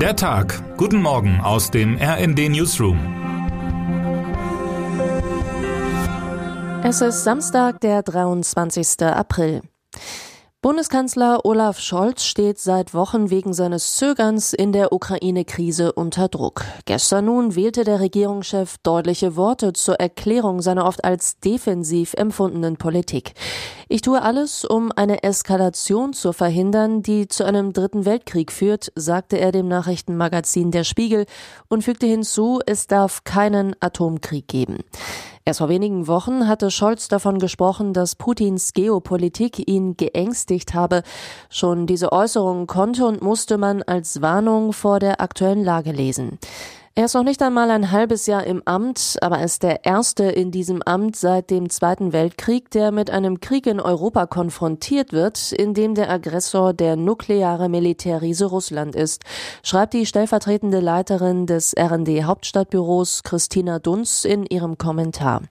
Der 0.00 0.14
Tag. 0.14 0.62
Guten 0.76 1.00
Morgen 1.00 1.40
aus 1.40 1.70
dem 1.70 1.96
RND 1.96 2.50
Newsroom. 2.50 2.98
Es 6.84 7.00
ist 7.00 7.24
Samstag, 7.24 7.80
der 7.80 8.02
23. 8.02 9.00
April. 9.00 9.62
Bundeskanzler 10.66 11.44
Olaf 11.44 11.78
Scholz 11.78 12.24
steht 12.24 12.58
seit 12.58 12.92
Wochen 12.92 13.30
wegen 13.30 13.52
seines 13.54 13.94
Zögerns 13.94 14.52
in 14.52 14.72
der 14.72 14.92
Ukraine-Krise 14.92 15.92
unter 15.92 16.26
Druck. 16.26 16.64
Gestern 16.86 17.26
nun 17.26 17.54
wählte 17.54 17.84
der 17.84 18.00
Regierungschef 18.00 18.76
deutliche 18.82 19.36
Worte 19.36 19.74
zur 19.74 20.00
Erklärung 20.00 20.62
seiner 20.62 20.84
oft 20.84 21.04
als 21.04 21.38
defensiv 21.38 22.14
empfundenen 22.14 22.78
Politik. 22.78 23.34
Ich 23.88 24.02
tue 24.02 24.20
alles, 24.20 24.64
um 24.64 24.90
eine 24.90 25.22
Eskalation 25.22 26.12
zu 26.12 26.32
verhindern, 26.32 27.00
die 27.00 27.28
zu 27.28 27.44
einem 27.44 27.72
dritten 27.72 28.04
Weltkrieg 28.04 28.50
führt, 28.50 28.90
sagte 28.96 29.38
er 29.38 29.52
dem 29.52 29.68
Nachrichtenmagazin 29.68 30.72
Der 30.72 30.82
Spiegel 30.82 31.26
und 31.68 31.84
fügte 31.84 32.06
hinzu, 32.06 32.58
es 32.66 32.88
darf 32.88 33.22
keinen 33.22 33.76
Atomkrieg 33.78 34.48
geben. 34.48 34.78
Erst 35.48 35.58
vor 35.60 35.68
wenigen 35.68 36.08
Wochen 36.08 36.48
hatte 36.48 36.72
Scholz 36.72 37.06
davon 37.06 37.38
gesprochen, 37.38 37.92
dass 37.92 38.16
Putins 38.16 38.72
Geopolitik 38.72 39.68
ihn 39.68 39.96
geängstigt 39.96 40.74
habe. 40.74 41.04
Schon 41.50 41.86
diese 41.86 42.10
Äußerung 42.10 42.66
konnte 42.66 43.06
und 43.06 43.22
musste 43.22 43.56
man 43.56 43.84
als 43.84 44.20
Warnung 44.20 44.72
vor 44.72 44.98
der 44.98 45.20
aktuellen 45.20 45.62
Lage 45.62 45.92
lesen. 45.92 46.40
Er 46.98 47.04
ist 47.04 47.14
noch 47.14 47.24
nicht 47.24 47.42
einmal 47.42 47.70
ein 47.70 47.92
halbes 47.92 48.24
Jahr 48.24 48.44
im 48.44 48.62
Amt, 48.64 49.18
aber 49.20 49.44
ist 49.44 49.62
der 49.62 49.84
erste 49.84 50.24
in 50.24 50.50
diesem 50.50 50.80
Amt 50.80 51.14
seit 51.14 51.50
dem 51.50 51.68
Zweiten 51.68 52.14
Weltkrieg, 52.14 52.70
der 52.70 52.90
mit 52.90 53.10
einem 53.10 53.40
Krieg 53.40 53.66
in 53.66 53.80
Europa 53.80 54.24
konfrontiert 54.24 55.12
wird, 55.12 55.52
in 55.52 55.74
dem 55.74 55.94
der 55.94 56.08
Aggressor 56.08 56.72
der 56.72 56.96
nukleare 56.96 57.68
Militärriese 57.68 58.46
Russland 58.46 58.96
ist, 58.96 59.24
schreibt 59.62 59.92
die 59.92 60.06
stellvertretende 60.06 60.80
Leiterin 60.80 61.44
des 61.44 61.74
RND 61.78 62.24
Hauptstadtbüros 62.24 63.22
Christina 63.24 63.78
Dunz 63.78 64.24
in 64.24 64.46
ihrem 64.46 64.78
Kommentar. 64.78 65.42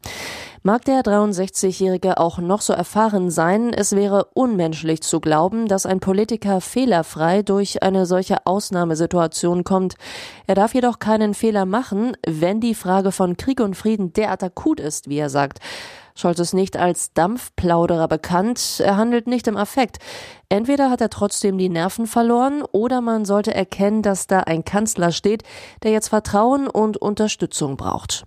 Mag 0.67 0.83
der 0.85 1.03
63-Jährige 1.03 2.17
auch 2.17 2.39
noch 2.39 2.59
so 2.59 2.73
erfahren 2.73 3.29
sein, 3.29 3.71
es 3.71 3.95
wäre 3.95 4.29
unmenschlich 4.33 5.03
zu 5.03 5.19
glauben, 5.19 5.67
dass 5.67 5.85
ein 5.85 5.99
Politiker 5.99 6.59
fehlerfrei 6.59 7.43
durch 7.43 7.83
eine 7.83 8.07
solche 8.07 8.47
Ausnahmesituation 8.47 9.63
kommt. 9.63 9.93
Er 10.47 10.55
darf 10.55 10.73
jedoch 10.73 10.97
keinen 10.97 11.35
Fehler 11.35 11.67
machen, 11.67 12.17
wenn 12.25 12.61
die 12.61 12.73
Frage 12.73 13.11
von 13.11 13.37
Krieg 13.37 13.59
und 13.59 13.75
Frieden 13.75 14.11
derart 14.13 14.41
akut 14.41 14.79
ist, 14.79 15.07
wie 15.07 15.19
er 15.19 15.29
sagt. 15.29 15.59
Scholz 16.15 16.39
ist 16.39 16.55
nicht 16.55 16.77
als 16.77 17.13
Dampfplauderer 17.13 18.07
bekannt, 18.07 18.79
er 18.83 18.97
handelt 18.97 19.27
nicht 19.27 19.47
im 19.47 19.57
Affekt. 19.57 19.99
Entweder 20.49 20.89
hat 20.89 20.99
er 20.99 21.11
trotzdem 21.11 21.59
die 21.59 21.69
Nerven 21.69 22.07
verloren 22.07 22.63
oder 22.71 23.01
man 23.01 23.25
sollte 23.25 23.53
erkennen, 23.53 24.01
dass 24.01 24.25
da 24.25 24.39
ein 24.39 24.65
Kanzler 24.65 25.11
steht, 25.11 25.43
der 25.83 25.91
jetzt 25.91 26.07
Vertrauen 26.07 26.67
und 26.67 26.97
Unterstützung 26.97 27.77
braucht. 27.77 28.25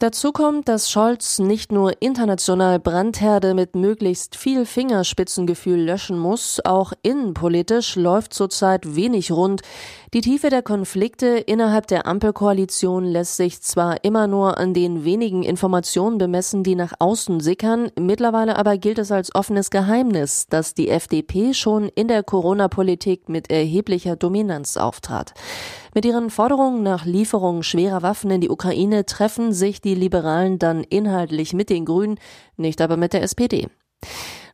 Dazu 0.00 0.30
kommt, 0.30 0.68
dass 0.68 0.92
Scholz 0.92 1.40
nicht 1.40 1.72
nur 1.72 2.00
international 2.00 2.78
Brandherde 2.78 3.52
mit 3.52 3.74
möglichst 3.74 4.36
viel 4.36 4.64
Fingerspitzengefühl 4.64 5.80
löschen 5.80 6.20
muss, 6.20 6.60
auch 6.64 6.92
innenpolitisch 7.02 7.96
läuft 7.96 8.32
zurzeit 8.32 8.94
wenig 8.94 9.32
rund. 9.32 9.62
Die 10.14 10.20
Tiefe 10.20 10.50
der 10.50 10.62
Konflikte 10.62 11.26
innerhalb 11.26 11.88
der 11.88 12.06
Ampelkoalition 12.06 13.06
lässt 13.06 13.38
sich 13.38 13.60
zwar 13.60 14.04
immer 14.04 14.28
nur 14.28 14.56
an 14.58 14.72
den 14.72 15.04
wenigen 15.04 15.42
Informationen 15.42 16.16
bemessen, 16.16 16.62
die 16.62 16.76
nach 16.76 16.92
außen 17.00 17.40
sickern, 17.40 17.90
mittlerweile 17.98 18.56
aber 18.56 18.78
gilt 18.78 19.00
es 19.00 19.10
als 19.10 19.34
offenes 19.34 19.68
Geheimnis, 19.68 20.46
dass 20.46 20.74
die 20.74 20.90
FDP 20.90 21.54
schon 21.54 21.88
in 21.88 22.06
der 22.06 22.22
Corona-Politik 22.22 23.28
mit 23.28 23.50
erheblicher 23.50 24.14
Dominanz 24.14 24.76
auftrat. 24.76 25.34
Mit 25.98 26.04
ihren 26.04 26.30
Forderungen 26.30 26.84
nach 26.84 27.06
Lieferung 27.06 27.64
schwerer 27.64 28.02
Waffen 28.02 28.30
in 28.30 28.40
die 28.40 28.50
Ukraine 28.50 29.04
treffen 29.04 29.52
sich 29.52 29.80
die 29.80 29.96
Liberalen 29.96 30.60
dann 30.60 30.84
inhaltlich 30.84 31.54
mit 31.54 31.70
den 31.70 31.84
Grünen, 31.84 32.20
nicht 32.56 32.80
aber 32.80 32.96
mit 32.96 33.14
der 33.14 33.24
SPD. 33.24 33.66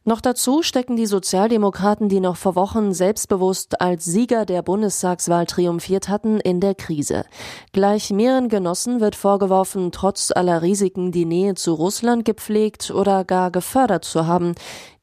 Noch 0.07 0.21
dazu 0.21 0.63
stecken 0.63 0.97
die 0.97 1.07
Sozialdemokraten, 1.07 2.11
die 2.11 2.21
noch 2.21 2.37
vor 2.37 2.57
Wochen 2.57 2.93
selbstbewusst 2.93 3.81
als 3.81 4.05
Sieger 4.05 4.45
der 4.45 4.61
Bundestagswahl 4.61 5.47
triumphiert 5.47 6.11
hatten, 6.11 6.41
in 6.41 6.61
der 6.61 6.75
Krise. 6.75 7.25
Gleich 7.73 8.11
mehreren 8.11 8.51
Genossen 8.51 9.01
wird 9.01 9.17
vorgeworfen, 9.17 9.93
trotz 9.93 10.31
aller 10.31 10.61
Risiken 10.61 11.11
die 11.11 11.25
Nähe 11.25 11.55
zu 11.55 11.73
Russland 11.73 12.27
gepflegt 12.27 12.91
oder 12.91 13.25
gar 13.25 13.51
gefördert 13.51 14.05
zu 14.05 14.27
haben. 14.27 14.55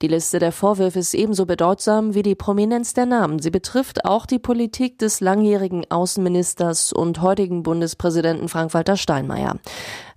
Die 0.04 0.08
Liste 0.08 0.38
der 0.38 0.52
Vorwürfe 0.52 1.00
ist 1.00 1.16
ebenso 1.16 1.48
bedeutsam 1.48 2.14
wie 2.14 2.22
die 2.22 2.36
Prominenz 2.36 2.94
der 2.94 3.08
Namen. 3.08 3.40
Sie 3.40 3.50
betrifft 3.50 4.06
auch 4.06 4.28
die 4.28 4.40
Politik 4.40 5.00
des 5.00 5.20
langjährigen 5.20 5.84
Außenministers 5.90 6.94
und 6.94 7.24
heutigen 7.24 7.64
Bundespräsidenten 7.64 8.50
Frank-Walter 8.50 8.98
Steinmeier. 8.98 9.58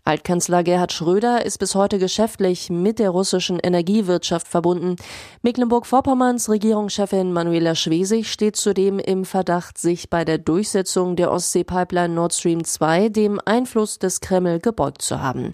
Altkanzler 0.06 0.62
Gerhard 0.62 0.92
Schröder 0.92 1.46
ist 1.46 1.56
bis 1.56 1.74
heute 1.74 1.98
geschäftlich 1.98 2.68
mit 2.68 2.98
der 2.98 3.08
russischen 3.08 3.58
Energiewirtschaft 3.58 4.46
verbunden. 4.46 4.96
Mecklenburg-Vorpommerns 5.40 6.50
Regierungschefin 6.50 7.32
Manuela 7.32 7.74
Schwesig 7.74 8.30
steht 8.30 8.56
zudem 8.56 8.98
im 8.98 9.24
Verdacht, 9.24 9.78
sich 9.78 10.10
bei 10.10 10.26
der 10.26 10.36
Durchsetzung 10.36 11.16
der 11.16 11.32
Ostsee-Pipeline 11.32 12.12
Nord 12.12 12.34
Stream 12.34 12.64
2 12.64 13.08
dem 13.08 13.40
Einfluss 13.46 13.98
des 13.98 14.20
Kreml 14.20 14.60
gebeugt 14.60 15.00
zu 15.00 15.22
haben. 15.22 15.52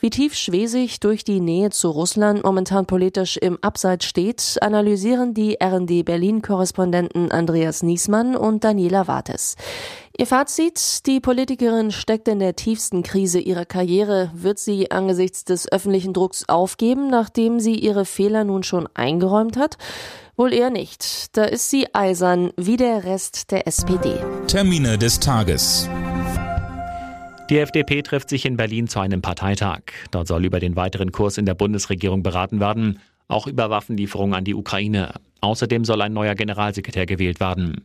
Wie 0.00 0.08
tief 0.08 0.34
Schwesig 0.34 0.98
durch 1.00 1.22
die 1.22 1.40
Nähe 1.40 1.68
zu 1.68 1.90
Russland 1.90 2.44
momentan 2.44 2.86
politisch 2.86 3.36
im 3.36 3.58
Abseits 3.60 4.06
steht, 4.06 4.56
analysieren 4.62 5.34
die 5.34 5.58
RND 5.62 6.06
Berlin-Korrespondenten 6.06 7.30
Andreas 7.30 7.82
Niesmann 7.82 8.36
und 8.36 8.64
Daniela 8.64 9.06
Wartes. 9.06 9.54
Ihr 10.22 10.28
Fazit, 10.28 11.04
die 11.06 11.18
Politikerin 11.18 11.90
steckt 11.90 12.28
in 12.28 12.38
der 12.38 12.54
tiefsten 12.54 13.02
Krise 13.02 13.40
ihrer 13.40 13.64
Karriere. 13.64 14.30
Wird 14.32 14.60
sie 14.60 14.92
angesichts 14.92 15.42
des 15.42 15.66
öffentlichen 15.72 16.12
Drucks 16.12 16.48
aufgeben, 16.48 17.10
nachdem 17.10 17.58
sie 17.58 17.74
ihre 17.74 18.04
Fehler 18.04 18.44
nun 18.44 18.62
schon 18.62 18.88
eingeräumt 18.94 19.56
hat? 19.56 19.78
Wohl 20.36 20.52
eher 20.52 20.70
nicht. 20.70 21.36
Da 21.36 21.42
ist 21.42 21.70
sie 21.70 21.92
eisern 21.92 22.52
wie 22.56 22.76
der 22.76 23.02
Rest 23.02 23.50
der 23.50 23.66
SPD. 23.66 24.14
Termine 24.46 24.96
des 24.96 25.18
Tages. 25.18 25.88
Die 27.50 27.58
FDP 27.58 28.02
trifft 28.02 28.28
sich 28.28 28.46
in 28.46 28.56
Berlin 28.56 28.86
zu 28.86 29.00
einem 29.00 29.22
Parteitag. 29.22 29.80
Dort 30.12 30.28
soll 30.28 30.44
über 30.44 30.60
den 30.60 30.76
weiteren 30.76 31.10
Kurs 31.10 31.36
in 31.36 31.46
der 31.46 31.54
Bundesregierung 31.54 32.22
beraten 32.22 32.60
werden, 32.60 33.00
auch 33.26 33.48
über 33.48 33.70
Waffenlieferungen 33.70 34.36
an 34.36 34.44
die 34.44 34.54
Ukraine. 34.54 35.14
Außerdem 35.40 35.84
soll 35.84 36.00
ein 36.00 36.12
neuer 36.12 36.36
Generalsekretär 36.36 37.06
gewählt 37.06 37.40
werden. 37.40 37.82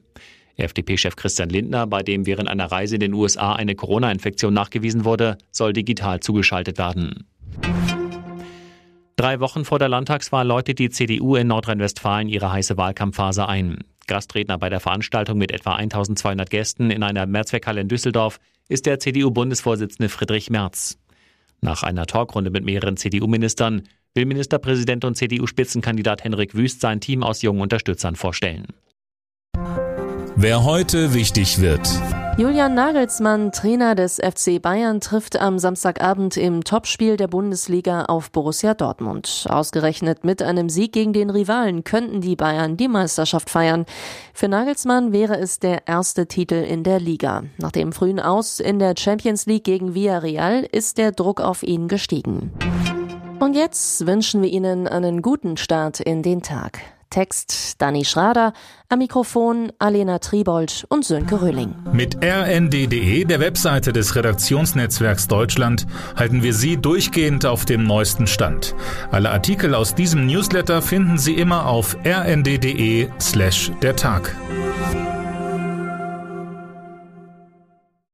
FDP-Chef 0.58 1.16
Christian 1.16 1.50
Lindner, 1.50 1.88
bei 1.88 2.04
dem 2.04 2.26
während 2.26 2.50
einer 2.50 2.72
Reise 2.72 2.96
in 2.96 3.02
den 3.02 3.14
USA 3.14 3.54
eine 3.54 3.76
Corona-Infektion 3.76 4.54
nachgewiesen 4.54 5.06
wurde, 5.06 5.38
soll 5.52 5.74
digital 5.74 6.20
zugeschaltet 6.20 6.78
werden. 6.78 7.28
Drei 9.16 9.40
Wochen 9.40 9.66
vor 9.66 9.80
der 9.80 9.90
Landtagswahl 9.90 10.46
läutet 10.46 10.78
die 10.78 10.90
CDU 10.90 11.36
in 11.36 11.48
Nordrhein-Westfalen 11.48 12.30
ihre 12.30 12.52
heiße 12.52 12.78
Wahlkampfphase 12.78 13.48
ein. 13.48 13.80
Gastredner 14.06 14.58
bei 14.58 14.70
der 14.70 14.80
Veranstaltung 14.80 15.38
mit 15.38 15.52
etwa 15.52 15.76
1200 15.76 16.50
Gästen 16.50 16.92
in 16.92 17.04
einer 17.04 17.26
Mehrzweckhalle 17.26 17.82
in 17.82 17.88
Düsseldorf 17.88 18.40
ist 18.70 18.86
der 18.86 19.00
CDU-Bundesvorsitzende 19.00 20.10
Friedrich 20.10 20.50
Merz. 20.50 21.00
Nach 21.62 21.84
einer 21.84 22.06
Talkrunde 22.06 22.52
mit 22.52 22.64
mehreren 22.64 22.98
CDU-Ministern 22.98 23.84
will 24.14 24.26
Ministerpräsident 24.26 25.04
und 25.04 25.16
CDU-Spitzenkandidat 25.16 26.24
Henrik 26.24 26.56
Wüst 26.56 26.82
sein 26.82 27.02
Team 27.02 27.24
aus 27.24 27.42
jungen 27.42 27.62
Unterstützern 27.62 28.16
vorstellen. 28.16 28.68
Wer 30.40 30.64
heute 30.64 31.16
wichtig 31.16 31.62
wird. 31.62 31.90
Julian 32.38 32.76
Nagelsmann, 32.76 33.52
Trainer 33.52 33.96
des 33.96 34.18
FC 34.18 34.62
Bayern, 34.62 35.02
trifft 35.02 35.42
am 35.42 35.58
Samstagabend 35.58 36.38
im 36.38 36.64
Topspiel 36.64 37.18
der 37.18 37.28
Bundesliga 37.28 38.06
auf 38.06 38.30
Borussia 38.32 38.76
Dortmund. 38.76 39.48
Ausgerechnet 39.50 40.24
mit 40.24 40.44
einem 40.44 40.70
Sieg 40.70 40.92
gegen 40.92 41.12
den 41.12 41.32
Rivalen 41.32 41.84
könnten 41.84 42.22
die 42.22 42.36
Bayern 42.36 42.78
die 42.78 42.88
Meisterschaft 42.88 43.50
feiern. 43.50 43.88
Für 44.32 44.48
Nagelsmann 44.48 45.12
wäre 45.12 45.40
es 45.40 45.58
der 45.58 45.88
erste 45.88 46.28
Titel 46.28 46.64
in 46.64 46.84
der 46.84 47.00
Liga. 47.00 47.46
Nach 47.58 47.72
dem 47.72 47.92
frühen 47.92 48.20
Aus 48.20 48.60
in 48.60 48.78
der 48.78 48.94
Champions 48.96 49.48
League 49.48 49.64
gegen 49.64 49.96
Villarreal 49.96 50.68
ist 50.72 51.00
der 51.00 51.14
Druck 51.14 51.42
auf 51.42 51.64
ihn 51.64 51.88
gestiegen. 51.88 52.52
Und 53.40 53.56
jetzt 53.56 54.06
wünschen 54.06 54.44
wir 54.44 54.50
Ihnen 54.50 54.88
einen 54.88 55.24
guten 55.24 55.58
Start 55.58 56.00
in 56.00 56.22
den 56.22 56.44
Tag. 56.44 56.80
Text 57.10 57.82
Danny 57.82 58.06
Schrader, 58.06 58.54
am 58.90 59.00
Mikrofon 59.00 59.72
Alena 59.80 60.20
Tribold 60.20 60.86
und 60.90 61.06
Sönke 61.06 61.42
Röhling. 61.42 61.76
Mit 61.92 62.18
rnd.de, 62.24 63.24
der 63.26 63.40
Webseite 63.40 63.94
des 63.94 64.16
Redaktionsnetzwerks 64.16 65.28
Deutschland, 65.28 65.88
halten 66.16 66.44
wir 66.44 66.54
Sie 66.54 66.78
durchgehend 66.78 67.46
auf 67.46 67.66
dem 67.66 67.84
neuesten 67.84 68.28
Stand. 68.28 68.76
Alle 69.12 69.32
Artikel 69.32 69.76
aus 69.76 69.96
diesem 69.96 70.26
Newsletter 70.26 70.82
finden 70.82 71.18
Sie 71.18 71.34
immer 71.34 71.68
auf 71.68 71.98
rnd.de 72.06 73.10
slash 73.20 73.72
der 73.82 73.96
Tag. 73.96 74.36